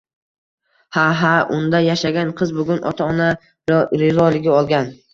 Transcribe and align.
Ha-ha, 0.97 1.33
unda 1.59 1.83
yashagan 1.89 2.33
qiz 2.41 2.57
bugun 2.63 2.83
ota-ona 2.95 3.31
rizoligini 3.77 4.57
olgan 4.61 4.95